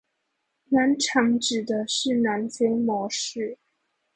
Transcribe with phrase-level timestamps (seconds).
[0.69, 3.59] 南廠指的是南非模式